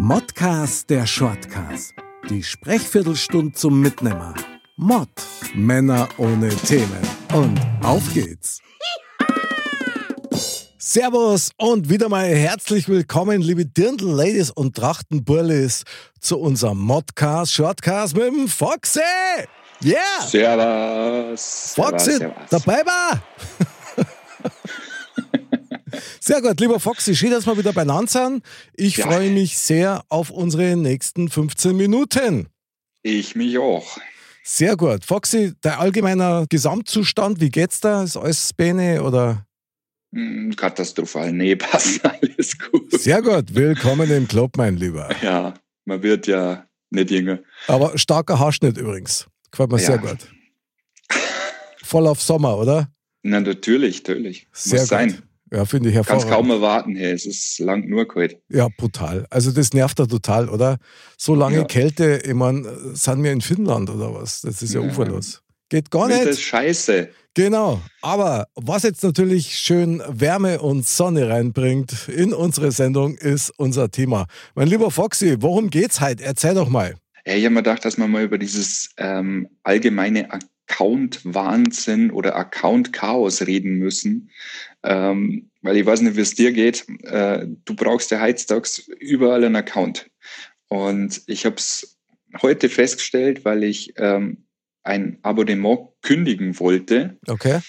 [0.00, 1.92] Modcast der Shortcast.
[2.30, 4.32] Die Sprechviertelstunde zum Mitnehmer.
[4.76, 5.08] Mod.
[5.54, 7.00] Männer ohne Themen.
[7.34, 8.60] Und auf geht's.
[10.78, 15.82] Servus und wieder mal herzlich willkommen, liebe Dirndl-Ladies und Trachtenburlis,
[16.20, 19.00] zu unserem Modcast Shortcast mit dem Foxy.
[19.82, 19.98] Yeah!
[20.24, 21.72] Servus.
[21.74, 22.64] Foxy, servus, servus.
[22.64, 23.22] dabei war.
[26.20, 28.42] Sehr gut, lieber Foxy, schön, dass wir wieder beieinander sind.
[28.74, 29.06] Ich Ja.
[29.06, 32.48] freue mich sehr auf unsere nächsten 15 Minuten.
[33.02, 33.98] Ich mich auch.
[34.44, 35.04] Sehr gut.
[35.04, 38.02] Foxy, der allgemeiner Gesamtzustand, wie geht's da?
[38.02, 39.46] Ist alles Bene oder?
[40.14, 41.32] Hm, Katastrophal.
[41.32, 42.90] Nee, passt alles gut.
[43.00, 43.54] Sehr gut.
[43.54, 45.10] Willkommen im Club, mein Lieber.
[45.22, 47.40] Ja, man wird ja nicht jünger.
[47.66, 49.26] Aber starker Haarschnitt übrigens.
[49.50, 49.86] Gefällt mir Ja.
[49.86, 50.18] sehr gut.
[51.82, 52.88] Voll auf Sommer, oder?
[53.22, 54.46] Na, natürlich, natürlich.
[54.52, 54.98] Sehr Muss gut.
[54.98, 55.22] sein.
[55.52, 56.34] Ja, finde ich Kannst hervorragend.
[56.34, 57.12] kaum erwarten, hey.
[57.12, 58.36] Es ist lang nur kalt.
[58.48, 59.26] Ja, brutal.
[59.30, 60.78] Also das nervt ja total, oder?
[61.16, 61.64] So lange Ja.
[61.64, 64.42] Kälte, ich meine, sind wir in Finnland oder was?
[64.42, 64.88] Das ist ja, Ja.
[64.88, 65.42] uferlos.
[65.70, 66.30] Geht gar Winter nicht.
[66.30, 67.08] ist scheiße.
[67.34, 67.80] Genau.
[68.02, 74.26] Aber was jetzt natürlich schön Wärme und Sonne reinbringt in unsere Sendung, ist unser Thema.
[74.54, 76.24] Mein lieber Foxy, worum geht's heute?
[76.24, 76.94] Erzähl doch mal.
[77.26, 80.28] Ja, ich habe mir gedacht, dass wir mal über dieses ähm, allgemeine
[80.68, 84.30] Account-Wahnsinn oder Account-Chaos reden müssen.
[84.82, 86.86] Ähm, weil ich weiß nicht, wie es dir geht.
[87.02, 88.68] Äh, du brauchst ja heutzutage
[89.00, 90.10] überall einen Account.
[90.68, 91.98] Und ich habe es
[92.42, 94.44] heute festgestellt, weil ich ähm,
[94.82, 97.60] ein Abonnement kündigen wollte Okay.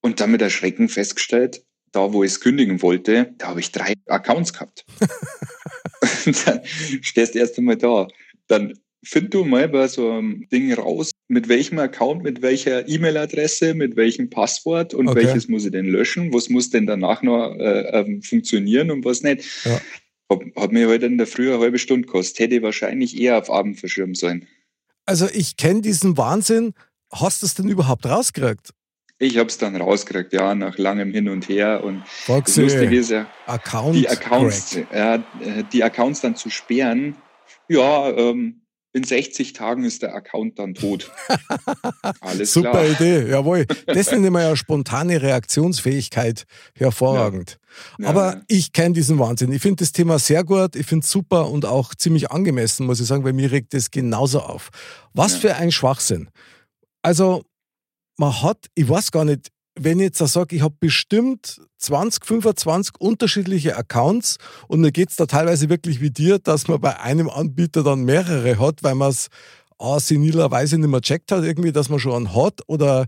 [0.00, 3.94] und dann mit Erschrecken festgestellt, da wo ich es kündigen wollte, da habe ich drei
[4.06, 4.84] Accounts gehabt.
[6.26, 6.60] und dann
[7.02, 8.08] stehst du erst einmal da.
[8.46, 13.72] Dann find du mal bei so einem Ding raus, mit welchem Account, mit welcher E-Mail-Adresse,
[13.74, 15.24] mit welchem Passwort und Okay.
[15.24, 19.22] welches muss ich denn löschen, was muss denn danach noch äh, ähm, funktionieren und was
[19.22, 19.64] nicht.
[19.64, 19.80] Ja.
[20.30, 22.38] Hat, hat mir heute in der Früh eine halbe Stunde gekostet.
[22.38, 24.46] Hätte ich wahrscheinlich eher auf Abend verschirmen sollen.
[25.06, 26.74] Also ich kenne diesen Wahnsinn.
[27.10, 28.70] Hast du es denn überhaupt rausgekriegt?
[29.18, 31.82] Ich habe es dann rausgekriegt, ja, nach langem Hin und Her.
[31.82, 35.18] Und das Foxy, Lustige ist ja, Account die Accounts, ja,
[35.72, 37.16] die Accounts dann zu sperren,
[37.68, 38.61] ja, ähm,
[38.94, 41.10] in 60 Tagen ist der Account dann tot.
[42.20, 42.86] Alles Super klar.
[42.90, 43.66] Idee, jawohl.
[43.86, 46.44] Das nenne ich mal ja spontane Reaktionsfähigkeit
[46.76, 47.58] hervorragend.
[47.98, 48.08] Ja.
[48.08, 49.50] Aber ich kenne diesen Wahnsinn.
[49.52, 53.00] Ich finde das Thema sehr gut, ich finde es super und auch ziemlich angemessen, muss
[53.00, 54.68] ich sagen, weil mir regt das genauso auf.
[55.14, 55.38] Was Ja.
[55.38, 56.28] für ein Schwachsinn.
[57.02, 57.44] Also,
[58.18, 62.26] man hat, ich weiß gar nicht, wenn ich jetzt da sage, ich habe bestimmt 20,
[62.26, 64.36] 25 unterschiedliche Accounts
[64.68, 68.58] und mir geht's da teilweise wirklich wie dir, dass man bei einem Anbieter dann mehrere
[68.58, 69.28] hat, weil man es
[69.78, 73.06] ah, senilerweise nicht mehr checkt hat, irgendwie, dass man schon einen hat oder äh,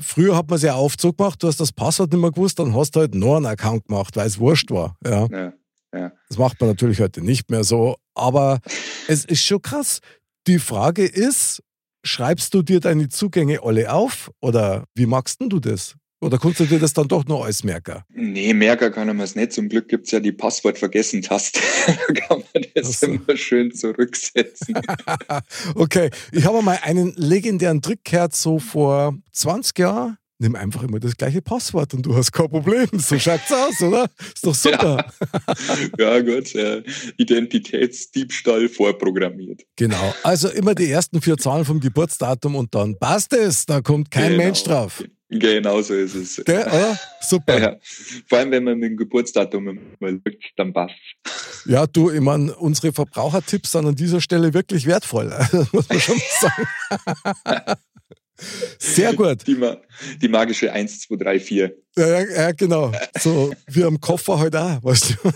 [0.00, 2.58] Früher hat man es ja oft so gemacht, du hast das Passwort nicht mehr gewusst,
[2.58, 4.96] dann hast du halt noch einen Account gemacht, weil es wurscht war.
[5.04, 5.28] Ja.
[5.30, 5.52] ja,
[5.94, 6.12] ja.
[6.28, 8.58] Das macht man natürlich heute nicht mehr so, aber
[9.06, 10.00] es ist schon krass.
[10.48, 11.62] Die Frage ist,
[12.04, 15.94] schreibst du dir deine Zugänge alle auf oder wie magst denn du das?
[16.26, 18.02] Oder kannst du dir das dann doch noch alles merken?
[18.12, 19.52] Nee, Merker kann man es nicht.
[19.52, 21.60] Zum Glück gibt's ja die Passwort-Vergessen-Taste.
[21.86, 23.06] da kann man das so.
[23.06, 24.74] immer schön zurücksetzen.
[25.74, 30.18] Okay, ich habe mal einen legendären Trick gehört, so vor 20 Jahren.
[30.38, 32.86] Nimm einfach immer das gleiche Passwort und du hast kein Problem.
[32.92, 34.10] So schaut's aus, oder?
[34.34, 35.06] Ist doch super.
[35.98, 36.54] ja, gut.
[36.54, 36.82] Äh,
[37.16, 39.62] Identitätsdiebstahl vorprogrammiert.
[39.76, 40.14] Genau.
[40.22, 43.64] Also immer die ersten vier Zahlen vom Geburtsdatum und dann passt es.
[43.66, 44.44] Da kommt kein Genau.
[44.44, 45.02] Mensch drauf.
[45.28, 46.42] Genau so ist es.
[46.44, 46.98] Gell, oder?
[47.20, 47.58] Super.
[47.58, 47.76] Ja,
[48.28, 50.94] vor allem, wenn man mit dem Geburtsdatum mal lügt, dann passt.
[51.64, 55.32] Ja, du, ich meine, unsere Verbrauchertipps sind an dieser Stelle wirklich wertvoll.
[55.72, 57.74] Muss man schon sagen.
[58.78, 59.46] Sehr gut.
[59.46, 59.56] Die,
[60.20, 61.76] die magische 1, 2, 3, 4.
[61.96, 62.92] Ja, ja, genau.
[63.18, 65.32] So wie am Koffer heute auch, weißt du.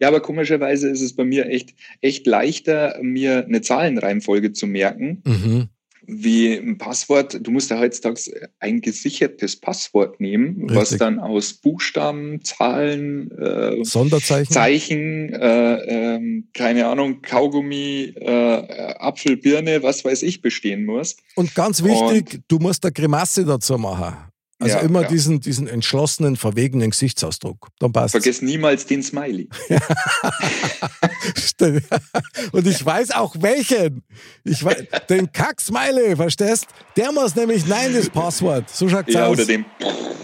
[0.00, 1.70] Ja, aber komischerweise ist es bei mir echt,
[2.02, 5.68] echt leichter, mir eine Zahlenreihenfolge zu merken, Mhm.
[6.10, 7.38] Wie ein Passwort.
[7.40, 10.98] Du musst ja heutzutage ein gesichertes Passwort nehmen, was Richtig.
[10.98, 14.52] dann aus Buchstaben, Zahlen, äh, Sonderzeichen.
[14.52, 15.74] Zeichen, äh,
[16.14, 21.16] ähm, keine Ahnung, Kaugummi, äh, Apfel, Birne, was weiß ich, bestehen muss.
[21.36, 24.16] Und ganz wichtig, du musst eine Grimasse dazu machen.
[24.60, 25.08] Also Ja, immer ja.
[25.08, 27.68] diesen, diesen entschlossenen, verwegenen Gesichtsausdruck.
[27.78, 29.48] Dann passt Vergiss niemals den Smiley.
[32.52, 34.02] Und ich weiß auch welchen.
[34.44, 36.66] Ich weiß, den Kack-Smiley, verstehst?
[36.96, 38.68] Der muss nämlich Nein, das Passwort.
[38.70, 39.38] So schaut's Ja, aus.
[39.38, 39.64] oder den.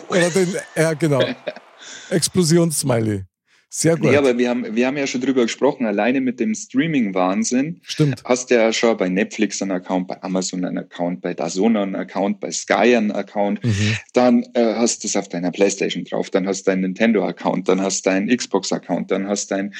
[0.08, 1.22] Oder den, ja, genau.
[2.10, 3.24] Explosionssmiley.
[3.68, 4.10] Sehr gut.
[4.10, 7.80] Nee, aber wir haben, wir haben ja schon drüber gesprochen, alleine mit dem Streaming-Wahnsinn.
[7.82, 8.22] Stimmt.
[8.24, 12.40] Hast ja schon bei Netflix einen Account, bei Amazon einen Account, bei DAZN einen Account,
[12.40, 13.62] bei Sky einen Account.
[13.64, 13.96] Mhm.
[14.12, 17.80] Dann äh, hast du es auf deiner Playstation drauf, dann hast du deinen Nintendo-Account, dann
[17.80, 19.74] hast du deinen Xbox-Account, dann hast du deinen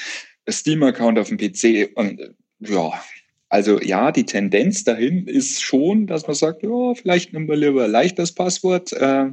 [0.49, 2.21] Steam-Account auf dem PC und
[2.59, 2.91] ja,
[3.49, 7.85] also ja, die Tendenz dahin ist schon, dass man sagt, ja, vielleicht nehmen wir lieber
[7.85, 9.27] ein leichtes Passwort, äh,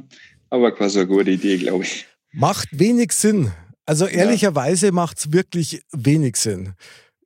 [0.49, 2.05] aber quasi eine gute Idee, glaube ich.
[2.31, 3.51] Macht wenig Sinn.
[3.85, 4.91] Also ehrlicherweise ja.
[4.91, 6.73] macht es wirklich wenig Sinn.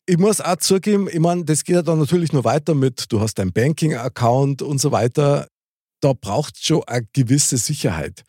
[0.05, 3.19] Ich muss auch zugeben, ich meine, das geht ja dann natürlich nur weiter mit, du
[3.21, 5.47] hast dein Banking-Account und so weiter.
[6.01, 8.23] Da braucht es schon eine gewisse Sicherheit.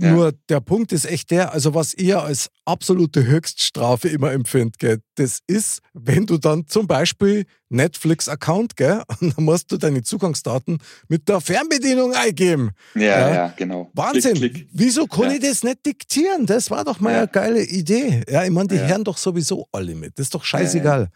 [0.00, 0.12] Ja.
[0.12, 5.00] Nur der Punkt ist echt der, also was ihr als absolute Höchststrafe immer empfindet, gell,
[5.16, 10.78] das ist, wenn du dann zum Beispiel Netflix-Account, gell, und dann musst du deine Zugangsdaten
[11.08, 12.70] mit der Fernbedienung eingeben.
[12.94, 13.90] Ja, ja, ja genau.
[13.92, 14.34] Wahnsinn.
[14.34, 14.68] Klick, klick.
[14.72, 15.32] Wieso kann ja.
[15.32, 16.46] ich das nicht diktieren?
[16.46, 17.18] Das war doch mal ja.
[17.18, 18.22] eine geile Idee.
[18.30, 20.16] Ja, ich meine, die hören doch sowieso alle mit.
[20.16, 21.08] Das ist doch scheißegal.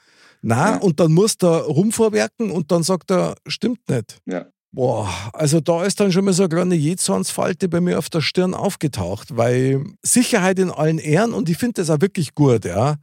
[0.44, 4.18] Na, und dann musst du rumvorwerken und dann sagt er, stimmt nicht.
[4.26, 4.46] Ja.
[4.74, 8.22] Boah, also da ist dann schon mal so eine kleine Jezornsfalte bei mir auf der
[8.22, 12.96] Stirn aufgetaucht, weil Sicherheit in allen Ehren und ich finde das auch wirklich gut, ja.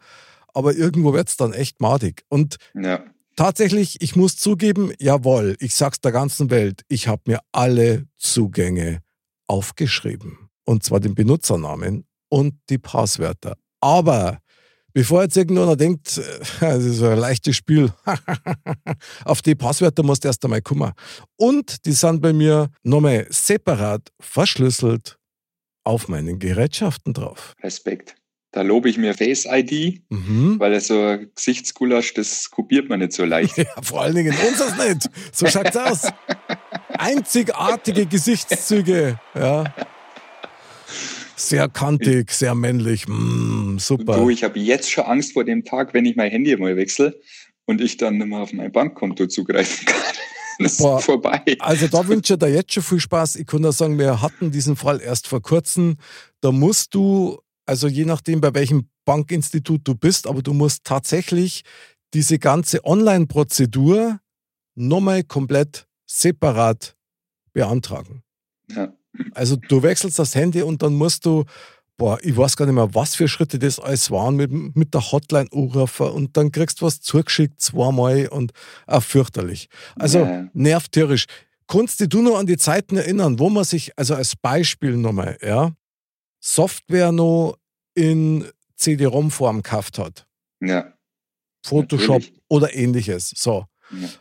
[0.52, 2.24] Aber irgendwo wird es dann echt madig.
[2.28, 3.04] Und ja.
[3.36, 9.04] tatsächlich, ich muss zugeben, jawohl, ich sag's der ganzen Welt, ich habe mir alle Zugänge
[9.46, 10.50] aufgeschrieben.
[10.66, 13.58] Und zwar den Benutzernamen und die Passwörter.
[13.80, 14.40] Aber
[14.94, 16.22] Bevor jetzt irgendeiner denkt, äh,
[16.60, 17.92] das ist ein leichtes Spiel,
[19.26, 20.92] auf die Passwörter musst du erst einmal kommen.
[21.38, 25.18] Und die sind bei mir nochmal separat verschlüsselt
[25.84, 27.54] auf meinen Gerätschaften drauf.
[27.64, 28.16] Respekt.
[28.52, 30.60] Da lobe ich mir Face ID, mhm.
[30.60, 33.58] weil so ein Gesichtsgulasch, das kopiert man nicht so leicht.
[33.58, 35.10] Ja, vor allen Dingen unseres nicht.
[35.32, 36.08] So schaut's aus.
[36.90, 39.20] Einzigartige Gesichtszüge.
[39.36, 39.72] Ja.
[41.40, 43.08] Sehr kantig, sehr männlich.
[43.08, 44.18] Mm, super.
[44.18, 47.18] Du, ich habe jetzt schon Angst vor dem Tag, wenn ich mein Handy mal wechsle
[47.66, 50.02] und ich dann nicht mehr auf mein Bankkonto zugreifen kann.
[50.62, 51.42] Das Boah, ist vorbei.
[51.60, 53.38] Also da wünsche ich dir jetzt schon viel Spaß.
[53.38, 55.96] Ich kann nur sagen, wir hatten diesen Fall erst vor kurzem.
[56.42, 61.64] Da musst du, also je nachdem, bei welchem Bankinstitut du bist, aber du musst tatsächlich
[62.14, 64.20] diese ganze Online-Prozedur
[64.76, 66.98] nochmal komplett separat
[67.54, 68.22] beantragen.
[68.70, 68.94] Ja.
[69.34, 71.46] Also du wechselst das Handy und dann musst du,
[71.98, 75.12] boah, ich weiß gar nicht mehr, was für Schritte das alles waren, mit, mit der
[75.12, 78.52] Hotline anrufen und dann kriegst du was zugeschickt zweimal und
[78.88, 79.70] auch fürchterlich.
[79.96, 80.48] Also ja.
[80.54, 81.26] nervt tierisch.
[81.68, 85.72] Kannst du noch an die Zeiten erinnern, wo man sich, also als Beispiel nochmal, ja,
[86.40, 87.58] Software noch
[87.94, 90.26] in CD-ROM-Form gekauft hat?
[90.62, 90.94] Ja.
[91.64, 92.42] Photoshop Natürlich.
[92.48, 93.34] oder ähnliches.
[93.36, 93.66] So.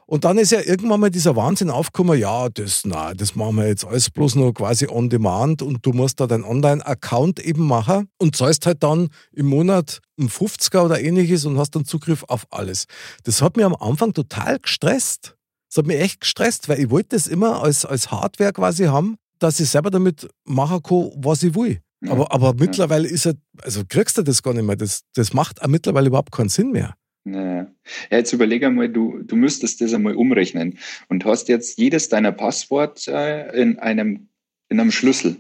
[0.06, 3.66] Und dann ist ja irgendwann mal dieser Wahnsinn aufgekommen, ja, das, na, das machen wir
[3.66, 8.08] jetzt alles bloß nur quasi on demand und du musst da deinen Online-Account eben machen
[8.18, 12.46] und zahlst halt dann im Monat ein 50er oder ähnliches und hast dann Zugriff auf
[12.50, 12.86] alles.
[13.24, 15.36] Das hat mir am Anfang total gestresst.
[15.68, 19.16] Das hat mich echt gestresst, weil ich wollte das immer als, als Hardware quasi haben,
[19.38, 21.80] dass ich selber damit machen kann, was ich will.
[22.00, 22.12] Ja.
[22.12, 24.76] Aber, aber mittlerweile ist er, also kriegst du das gar nicht mehr.
[24.76, 26.94] Das, das macht mittlerweile überhaupt keinen Sinn mehr.
[27.34, 27.70] Ja,
[28.10, 30.78] jetzt überlege einmal, du, du müsstest das einmal umrechnen
[31.08, 34.28] und hast jetzt jedes deiner Passwort äh, in, einem,
[34.68, 35.36] in einem Schlüssel,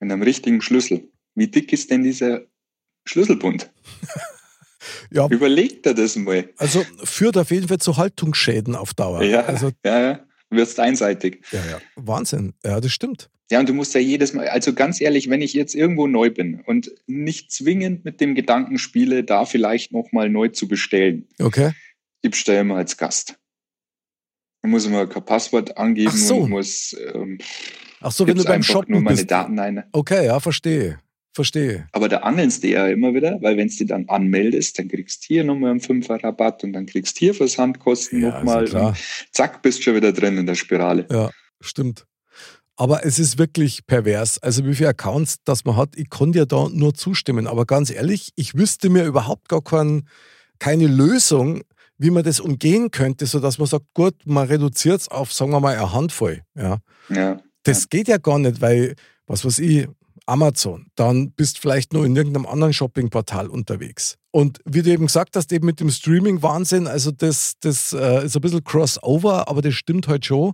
[0.00, 1.08] in einem richtigen Schlüssel.
[1.34, 2.42] Wie dick ist denn dieser
[3.04, 3.70] Schlüsselbund?
[5.10, 5.28] ja.
[5.28, 6.48] Überleg dir das mal.
[6.56, 9.22] Also führt auf jeden Fall zu Haltungsschäden auf Dauer.
[9.22, 10.26] Ja, also, ja, ja.
[10.50, 11.42] Du wirst einseitig.
[11.52, 11.80] Ja, ja.
[11.96, 12.54] Wahnsinn.
[12.64, 13.30] Ja, das stimmt.
[13.50, 16.30] Ja, und du musst ja jedes Mal, also ganz ehrlich, wenn ich jetzt irgendwo neu
[16.30, 21.26] bin und nicht zwingend mit dem Gedanken spiele, da vielleicht nochmal neu zu bestellen.
[21.40, 21.72] Okay.
[22.22, 23.38] Ich bestelle mal als Gast.
[24.62, 26.36] Da muss ich mal kein Passwort angeben Ach so.
[26.38, 26.96] und muss.
[27.14, 27.38] Ähm,
[28.00, 29.30] Ach so, wenn du beim Shoppen nur meine bist.
[29.30, 29.84] Daten ein.
[29.92, 31.00] Okay, ja, verstehe.
[31.32, 31.86] Verstehe.
[31.92, 35.26] Aber da angelst du ja immer wieder, weil wenn du dann anmeldest, dann kriegst du
[35.28, 38.68] hier nochmal einen Fünfer Rabatt und dann kriegst du hier Versandkosten ja, nochmal.
[38.68, 38.96] Und
[39.30, 41.06] zack, bist du schon wieder drin in der Spirale.
[41.10, 42.04] Ja, stimmt.
[42.76, 44.38] Aber es ist wirklich pervers.
[44.38, 47.46] Also wie viele Accounts das man hat, ich konnte ja da nur zustimmen.
[47.46, 50.08] Aber ganz ehrlich, ich wüsste mir überhaupt gar kein,
[50.58, 51.62] keine Lösung,
[51.98, 55.60] wie man das umgehen könnte, sodass man sagt, gut, man reduziert es auf, sagen wir
[55.60, 56.42] mal, eine Handvoll.
[56.56, 56.78] Ja.
[57.10, 57.86] ja das ja.
[57.90, 58.94] geht ja gar nicht, weil,
[59.26, 59.86] was weiß ich,
[60.30, 64.16] Amazon, dann bist du vielleicht nur in irgendeinem anderen Shoppingportal unterwegs.
[64.30, 68.36] Und wie du eben gesagt hast, eben mit dem Streaming-Wahnsinn, also das, das äh, ist
[68.36, 70.52] ein bisschen Crossover, aber das stimmt halt schon.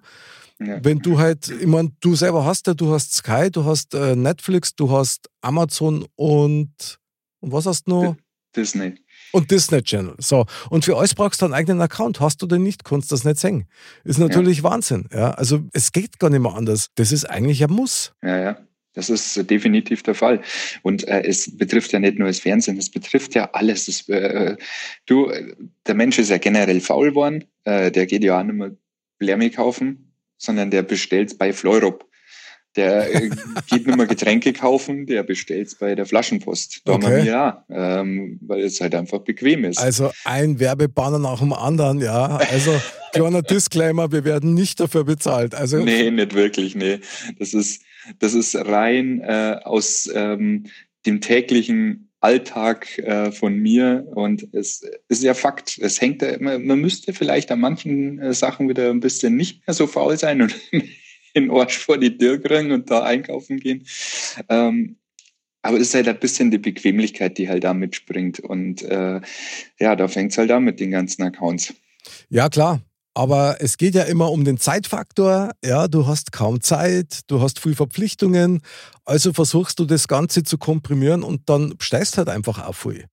[0.58, 0.82] Ja.
[0.82, 4.16] Wenn du halt, ich meine, du selber hast ja, du hast Sky, du hast äh,
[4.16, 6.98] Netflix, du hast Amazon und,
[7.40, 8.16] und was hast du noch?
[8.56, 8.94] Disney.
[9.32, 10.14] Und Disney Channel.
[10.18, 10.46] So.
[10.70, 12.20] Und für euch brauchst du einen eigenen Account.
[12.20, 13.66] Hast du den nicht, kannst du das nicht sehen.
[14.04, 14.64] Ist natürlich ja.
[14.64, 15.08] Wahnsinn.
[15.12, 15.32] Ja.
[15.32, 16.88] Also es geht gar nicht mehr anders.
[16.94, 18.14] Das ist eigentlich ein Muss.
[18.22, 18.58] Ja, ja.
[18.96, 20.40] Das ist definitiv der Fall.
[20.82, 23.86] Und äh, es betrifft ja nicht nur das Fernsehen, es betrifft ja alles.
[23.86, 24.56] Das, äh,
[25.06, 25.30] du,
[25.86, 27.44] der Mensch ist ja generell faul geworden.
[27.62, 28.72] Äh, der geht ja auch nicht mehr
[29.20, 30.02] Lärme kaufen
[30.38, 32.04] sondern der bestellt bei Fleurop.
[32.76, 33.30] Der äh,
[33.70, 36.82] geht nicht mehr Getränke kaufen, der bestellt es bei der Flaschenpost.
[36.84, 37.06] Da Okay.
[37.06, 39.78] haben wir ja, ähm, weil es halt einfach bequem ist.
[39.78, 42.36] Also ein Werbebanner nach dem anderen, ja.
[42.36, 42.78] Also
[43.12, 45.54] kleiner Disclaimer, wir werden nicht dafür bezahlt.
[45.54, 47.00] Also Nee, nicht wirklich, nee.
[47.38, 47.82] Das ist,
[48.18, 50.64] das ist rein äh, aus ähm,
[51.06, 55.78] dem täglichen Alltag äh, von mir und es ist ja Fakt.
[55.78, 59.74] Es hängt, man, man müsste vielleicht an manchen äh, Sachen wieder ein bisschen nicht mehr
[59.74, 60.54] so faul sein und
[61.36, 63.86] den Arsch vor die Tür kriegen und da einkaufen gehen.
[64.48, 64.96] Ähm,
[65.62, 68.40] aber es ist halt ein bisschen die Bequemlichkeit, die halt da mitspringt.
[68.40, 69.20] Und äh,
[69.78, 71.74] ja, da fängt es halt an mit den ganzen Accounts.
[72.28, 72.80] Ja, klar.
[73.16, 75.52] Aber es geht ja immer um den Zeitfaktor.
[75.64, 78.60] Ja, du hast kaum Zeit, du hast viel Verpflichtungen.
[79.06, 83.06] Also versuchst du das Ganze zu komprimieren und dann steigst halt einfach auf viel.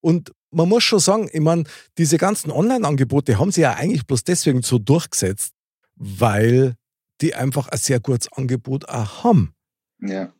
[0.00, 1.64] Und man muss schon sagen, ich meine,
[1.98, 5.52] diese ganzen Online-Angebote haben sie ja eigentlich bloß deswegen so durchgesetzt,
[5.94, 6.74] weil
[7.20, 9.52] die einfach ein sehr gutes Angebot auch haben.
[10.00, 10.32] Ja.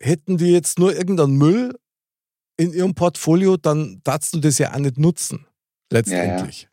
[0.00, 1.78] Hätten die jetzt nur irgendeinen Müll
[2.56, 5.46] in ihrem Portfolio, dann darfst du das ja auch nicht nutzen.
[5.92, 6.70] Letztendlich.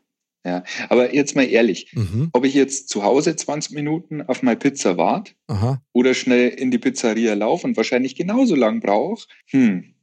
[0.90, 2.30] Aber jetzt mal ehrlich, Mhm.
[2.34, 5.34] ob ich jetzt zu Hause 20 Minuten auf meine Pizza warte
[5.94, 9.94] oder schnell in die Pizzeria laufe und wahrscheinlich genauso lang brauche, hm.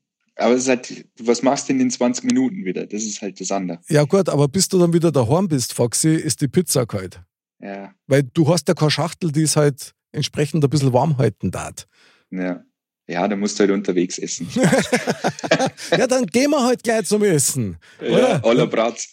[0.41, 2.87] Aber es ist halt, was machst du in den 20 Minuten wieder?
[2.87, 3.81] Das ist halt das andere.
[3.89, 7.21] Ja gut, aber bis du dann wieder daheim bist, Foxy, ist die Pizza kalt.
[7.61, 11.51] Ja, Weil du hast ja keine Schachtel, die es halt entsprechend ein bisschen warm halten
[11.51, 11.89] darf.
[12.31, 12.63] ja.
[13.09, 14.47] Ja, da musst du halt unterwegs essen.
[15.91, 17.79] ja, dann gehen wir halt gleich zum Essen.
[18.01, 19.09] ja, aller Bratz.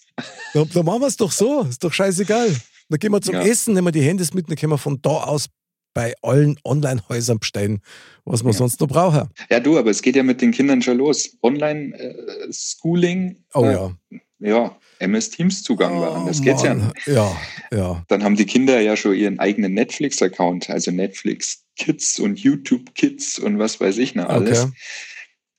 [0.54, 2.54] Da, da machen wir es doch so, ist doch scheißegal.
[2.90, 3.42] Dann gehen wir zum Ja.
[3.42, 5.48] Essen, nehmen wir die Handys mit, dann können wir von da aus
[5.94, 7.80] bei allen Online-Häusern bestellen,
[8.26, 8.58] was wir Ja.
[8.58, 9.30] sonst noch brauchen.
[9.50, 11.38] Ja, du, aber es geht ja mit den Kindern schon los.
[11.42, 13.46] Online-Schooling.
[13.54, 13.96] Oh äh, ja.
[14.40, 16.24] Ja, MS Teams Zugang war.
[16.24, 16.92] Oh, Das geht's ja Mann.
[16.94, 17.08] nicht.
[17.08, 17.36] Ja,
[17.72, 18.04] ja.
[18.08, 23.40] Dann haben die Kinder ja schon ihren eigenen Netflix-Account, also Netflix Kids und YouTube Kids
[23.40, 24.64] und was weiß ich noch alles.
[24.64, 24.74] Okay.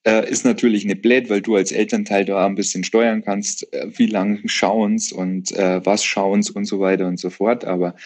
[0.07, 3.89] Äh, ist natürlich nicht blöd, weil du als Elternteil da ein bisschen steuern kannst, äh,
[3.97, 7.65] wie lang schauen's und äh, was schauen's und so weiter und so fort.
[7.65, 7.97] Aber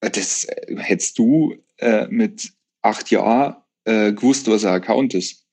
[0.00, 2.52] äh, das äh, hättest du äh, mit
[2.82, 5.44] acht Jahren gewusst, was ein Account ist.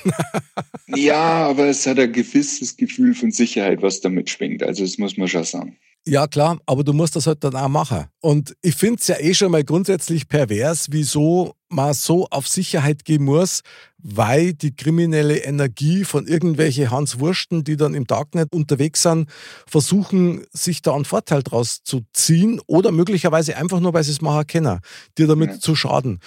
[0.89, 4.63] ja, aber es hat ein gewisses Gefühl von Sicherheit, was damit schwingt.
[4.63, 5.77] Also das muss man schon sagen.
[6.05, 8.07] Ja, klar, aber du musst das halt dann auch machen.
[8.21, 13.05] Und ich finde es ja eh schon mal grundsätzlich pervers, wieso man so auf Sicherheit
[13.05, 13.63] gehen muss,
[13.99, 19.31] weil die kriminelle Energie von irgendwelche Hans Wursten, die dann im Darknet unterwegs sind,
[19.67, 24.21] versuchen, sich da einen Vorteil draus zu ziehen oder möglicherweise einfach nur, weil sie es
[24.21, 24.81] machen können,
[25.19, 25.61] dir damit Ja.
[25.61, 26.19] zu schaden.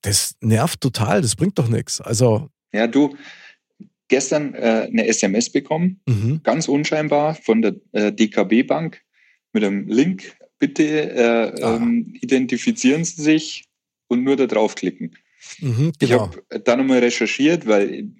[0.00, 2.00] Das nervt total, das bringt doch nichts.
[2.00, 3.14] Also, Ja, du,
[4.08, 6.40] gestern äh, eine SMS bekommen, mhm.
[6.42, 9.02] ganz unscheinbar von der äh, DKB Bank
[9.52, 10.36] mit einem Link.
[10.58, 11.76] Bitte äh, Ah.
[11.76, 13.64] ähm, identifizieren Sie sich
[14.08, 15.16] und nur da draufklicken.
[15.60, 16.30] Mhm, Ich genau.
[16.48, 18.10] habe dann nochmal recherchiert, weil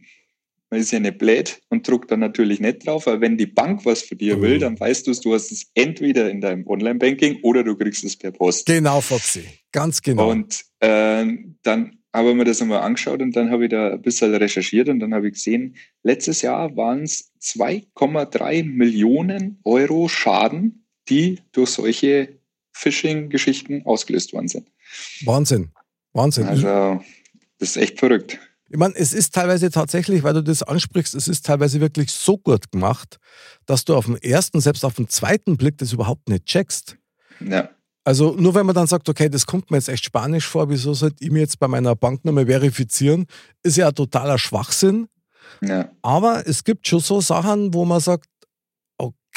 [0.71, 3.85] man ist ja nicht blöd und druckt dann natürlich nicht drauf, aber wenn die Bank
[3.85, 4.43] was für dir Mhm.
[4.43, 8.05] will, dann weißt du es, du hast es entweder in deinem Online-Banking oder du kriegst
[8.05, 8.67] es per Post.
[8.67, 9.45] Genau, Foxy.
[9.73, 10.31] Ganz genau.
[10.31, 11.27] Und äh,
[11.63, 14.89] dann habe ich mir das einmal angeschaut und dann habe ich da ein bisschen recherchiert
[14.89, 21.71] und dann habe ich gesehen, letztes Jahr waren es 2,3 Millionen Euro Schaden, die durch
[21.71, 22.29] solche
[22.73, 24.69] Phishing-Geschichten ausgelöst worden sind.
[25.25, 25.71] Wahnsinn.
[26.13, 26.47] Wahnsinn.
[26.47, 27.03] Also
[27.59, 28.39] das ist echt verrückt.
[28.71, 32.39] Ich meine, es ist teilweise tatsächlich, weil du das ansprichst, es ist teilweise wirklich so
[32.39, 33.19] gut gemacht,
[33.67, 36.97] dass du auf dem ersten, selbst auf dem zweiten Blick das überhaupt nicht checkst.
[37.41, 37.69] Ja.
[38.05, 40.95] Also nur wenn man dann sagt, okay, das kommt mir jetzt echt spanisch vor, wieso
[40.95, 43.27] sollte ich mir jetzt bei meiner Banknummer verifizieren,
[43.63, 45.09] ist ja ein totaler Schwachsinn.
[45.63, 45.91] Ja.
[46.03, 48.29] Aber es gibt schon so Sachen, wo man sagt,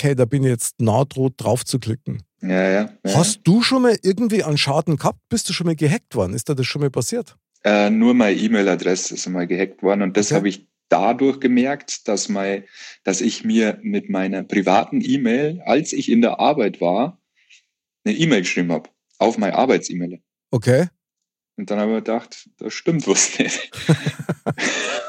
[0.04, 2.24] okay, da bin ich jetzt nah droht drauf zu klicken.
[2.42, 3.16] Ja, ja, ja.
[3.16, 5.20] Hast du schon mal irgendwie einen Schaden gehabt?
[5.30, 6.34] Bist du schon mal gehackt worden?
[6.34, 7.38] Ist dir das schon mal passiert?
[7.64, 10.36] Äh, nur meine E-Mail-Adresse ist einmal gehackt worden und das Okay.
[10.36, 12.66] habe ich dadurch gemerkt, dass, mein,
[13.06, 17.22] dass ich mir mit meiner privaten E-Mail, als ich in der Arbeit war,
[18.04, 18.90] eine E-Mail geschrieben habe.
[19.20, 20.22] Auf meine Arbeits-E-Mail.
[20.52, 20.88] Okay.
[21.56, 23.72] Und dann habe ich gedacht, da stimmt was nicht.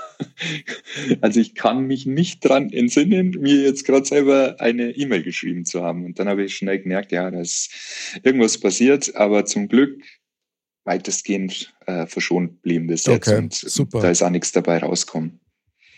[1.20, 5.82] also ich kann mich nicht dran entsinnen, mir jetzt gerade selber eine E-Mail geschrieben zu
[5.82, 6.04] haben.
[6.04, 7.70] Und dann habe ich schnell gemerkt, ja, da ist
[8.22, 10.00] irgendwas passiert, aber zum Glück
[10.84, 14.00] weitestgehend äh, verschont blieben jetzt Okay, und super.
[14.00, 15.40] da ist auch nichts dabei rausgekommen.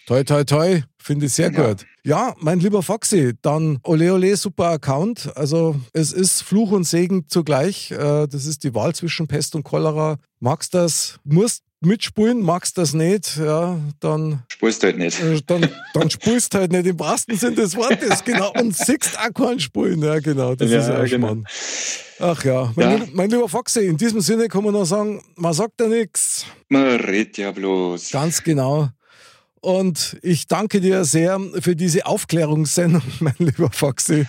[0.06, 0.82] Toi, toi, toi.
[1.02, 1.66] Finde ich sehr Ja.
[1.68, 1.84] gut.
[2.04, 5.32] Ja, mein lieber Foxy, dann ole ole, super Account.
[5.36, 7.90] Also es ist Fluch und Segen zugleich.
[7.90, 10.18] Äh, Das ist die Wahl zwischen Pest und Cholera.
[10.38, 15.20] Magst das, musst mitspulen, magst das nicht, ja, dann, Spurst halt nicht.
[15.20, 18.52] äh, dann, dann spulst halt nicht im wahrsten Sinn des Wortes, genau.
[18.58, 20.54] Und siehst auch keinen Spulen, ja, genau.
[20.54, 21.26] Das Ja, ist ja auch genau.
[21.28, 21.46] Schmarrn.
[22.18, 22.94] Ach ja, mein, Ja.
[22.96, 26.46] Lieber, mein lieber Foxy, in diesem Sinne kann man noch sagen, man sagt ja nichts.
[26.68, 28.10] Man redet ja bloß.
[28.10, 28.88] Ganz genau.
[29.60, 34.26] Und ich danke dir sehr für diese Aufklärungssendung, mein lieber Foxy.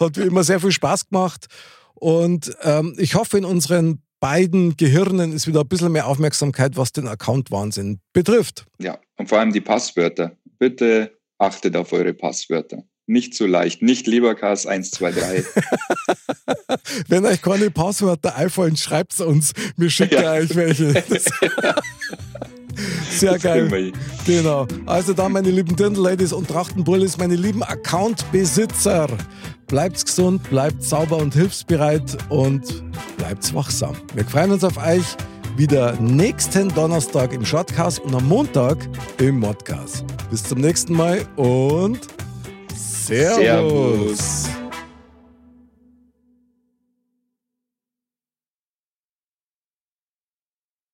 [0.00, 1.46] Hat wie immer sehr viel Spaß gemacht.
[1.94, 6.92] Und ähm, ich hoffe, in unseren beiden Gehirnen ist wieder ein bisschen mehr Aufmerksamkeit, was
[6.92, 8.64] den Account-Wahnsinn betrifft.
[8.78, 10.32] Ja, und vor allem die Passwörter.
[10.58, 12.82] Bitte achtet auf eure Passwörter.
[13.08, 13.82] Nicht so leicht.
[13.82, 15.44] Nicht Leberkas 123.
[17.08, 19.52] Wenn euch keine Passwörter einfallen, schreibt es uns.
[19.76, 20.32] Wir schicken Ja.
[20.32, 20.92] euch welche.
[23.10, 23.92] Sehr geil.
[24.26, 24.66] Genau.
[24.86, 29.08] Also dann, meine lieben Dirndl-Ladies und Trachtenbullis, meine lieben Account-Besitzer,
[29.66, 32.62] bleibt gesund, bleibt sauber und hilfsbereit und
[33.16, 33.96] bleibt wachsam.
[34.14, 35.04] Wir freuen uns auf euch
[35.56, 38.76] wieder nächsten Donnerstag im Shortcast und am Montag
[39.18, 40.04] im Modcast.
[40.30, 42.00] Bis zum nächsten Mal und
[42.74, 43.36] Servus.
[43.36, 44.65] Servus.